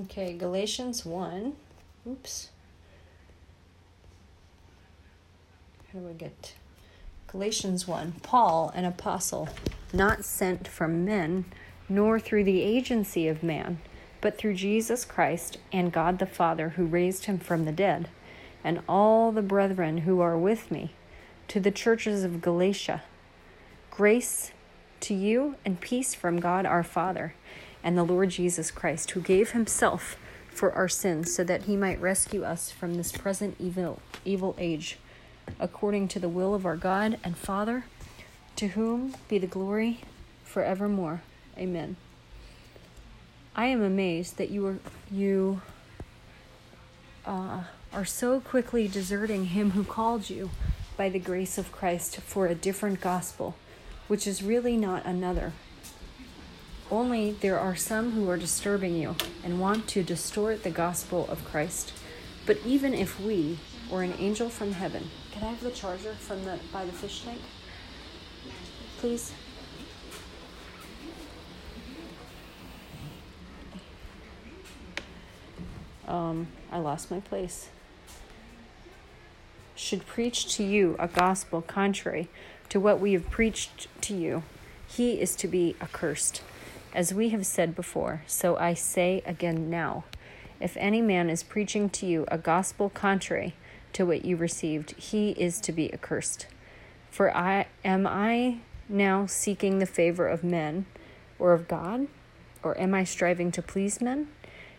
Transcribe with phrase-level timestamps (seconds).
[0.00, 1.52] Okay, Galatians 1.
[2.08, 2.48] Oops.
[5.92, 6.54] How do I get?
[7.26, 8.14] Galatians 1.
[8.22, 9.50] Paul, an apostle,
[9.92, 11.44] not sent from men,
[11.90, 13.80] nor through the agency of man,
[14.22, 18.08] but through Jesus Christ and God the Father who raised him from the dead,
[18.64, 20.94] and all the brethren who are with me,
[21.48, 23.02] to the churches of Galatia.
[23.90, 24.52] Grace
[25.00, 27.34] to you and peace from God our Father
[27.82, 30.16] and the Lord Jesus Christ, who gave himself
[30.48, 34.98] for our sins so that he might rescue us from this present evil evil age
[35.58, 37.84] according to the will of our God and Father
[38.56, 40.00] to whom be the glory
[40.44, 41.22] forevermore.
[41.56, 41.96] Amen.
[43.56, 44.78] I am amazed that you are
[45.10, 45.62] you
[47.26, 50.50] uh, are so quickly deserting him who called you
[50.96, 53.54] by the grace of Christ for a different gospel
[54.08, 55.52] which is really not another
[56.92, 61.42] only there are some who are disturbing you and want to distort the gospel of
[61.46, 61.92] Christ.
[62.44, 63.58] But even if we
[63.90, 67.22] or an angel from heaven, can I have the charger from the by the fish
[67.22, 67.40] tank?
[68.98, 69.32] Please.
[76.06, 77.70] Um, I lost my place.
[79.74, 82.28] Should preach to you a gospel contrary
[82.68, 84.42] to what we have preached to you,
[84.86, 86.42] he is to be accursed.
[86.94, 90.04] As we have said before, so I say again now
[90.62, 93.54] if any man is preaching to you a gospel contrary
[93.94, 96.46] to what you received, he is to be accursed.
[97.10, 100.86] For I am I now seeking the favor of men
[101.36, 102.06] or of God,
[102.62, 104.28] or am I striving to please men?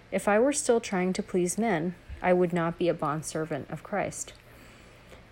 [0.10, 3.84] If I were still trying to please men, I would not be a bondservant of
[3.84, 4.32] Christ.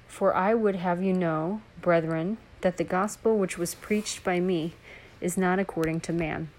[0.05, 4.73] For I would have you know, brethren, that the gospel which was preached by me
[5.21, 6.49] is not according to man.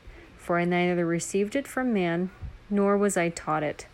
[0.42, 2.30] For I neither received it from man,
[2.68, 3.86] nor was I taught it,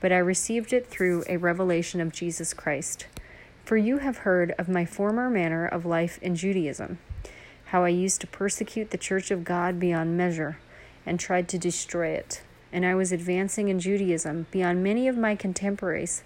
[0.00, 3.06] but I received it through a revelation of Jesus Christ.
[3.66, 7.00] For you have heard of my former manner of life in Judaism,
[7.66, 10.58] how I used to persecute the church of God beyond measure,
[11.04, 12.40] and tried to destroy it.
[12.72, 16.22] And I was advancing in Judaism beyond many of my contemporaries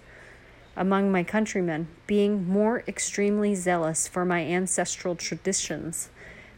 [0.77, 6.11] among my countrymen, being more extremely zealous for my ancestral traditions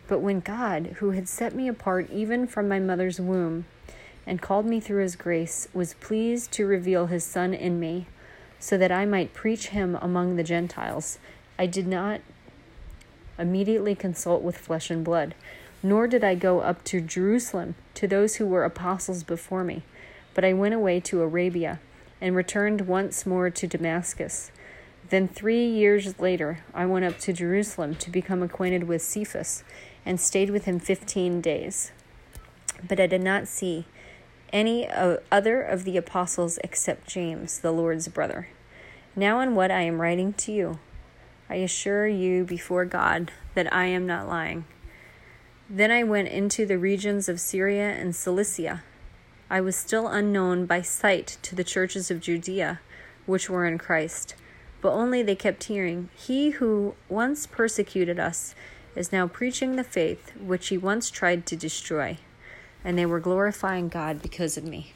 [0.08, 3.66] but when God, who had set me apart even from my mother's womb,
[4.26, 8.08] and called me through his grace, was pleased to reveal his Son in me,
[8.60, 11.20] so that I might preach him among the Gentiles,
[11.60, 12.22] I did not
[13.40, 15.36] immediately consult with flesh and blood,
[15.84, 19.84] nor did I go up to Jerusalem to those who were apostles before me,
[20.34, 21.80] but I went away to Arabia,
[22.20, 24.52] and returned once more to Damascus.
[25.10, 29.64] Then three years later, I went up to Jerusalem to become acquainted with Cephas
[30.06, 31.92] and stayed with him fifteen days.
[32.86, 33.86] But I did not see
[34.52, 34.88] any
[35.32, 38.50] other of the apostles except James, the Lord's brother.
[39.16, 40.80] Now, in what I am writing to you,
[41.50, 44.66] I assure you before God that I am not lying.
[45.70, 48.84] Then I went into the regions of Syria and Cilicia.
[49.50, 52.82] I was still unknown by sight to the churches of Judea,
[53.26, 54.36] which were in Christ,
[54.82, 58.56] but only they kept hearing, He who once persecuted us
[58.96, 62.18] is now preaching the faith which he once tried to destroy,
[62.84, 64.94] and they were glorifying God because of me.